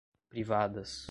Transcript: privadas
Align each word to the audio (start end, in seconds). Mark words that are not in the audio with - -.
privadas 0.29 0.99